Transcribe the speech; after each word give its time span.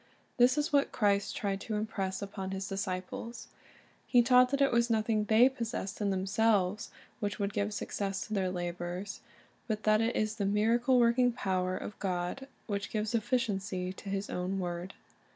This 0.37 0.57
is 0.57 0.73
what 0.73 0.91
Christ 0.91 1.35
tried 1.35 1.61
to 1.61 1.75
im 1.75 1.85
press 1.85 2.23
upon 2.23 2.49
His 2.49 2.67
dis 2.67 2.87
ciples. 2.87 3.49
He 4.07 4.23
taught 4.23 4.49
that 4.49 4.59
it 4.59 4.71
was 4.71 4.89
nothing 4.89 5.25
they 5.25 5.47
possessed 5.47 6.01
in 6.01 6.09
themiselves 6.09 6.89
which 7.19 7.37
would 7.37 7.53
give 7.53 7.71
success 7.71 8.25
to 8.25 8.33
their 8.33 8.49
labors, 8.49 9.21
but 9.67 9.83
that 9.83 10.01
it 10.01 10.15
is 10.15 10.37
the 10.37 10.45
miracle 10.47 10.97
working 10.97 11.31
power 11.31 11.77
of 11.77 11.99
God 11.99 12.47
which 12.65 12.89
gives 12.89 13.13
ef 13.13 13.29
ficiency 13.29 13.95
to 13.95 14.09
His 14.09 14.27
own 14.31 14.57
word. 14.57 14.95